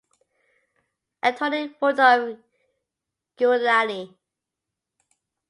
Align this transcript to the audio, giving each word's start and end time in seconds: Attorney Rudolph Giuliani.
Attorney 1.21 1.75
Rudolph 1.79 2.39
Giuliani. 3.37 4.11